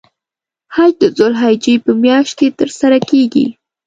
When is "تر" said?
2.59-2.69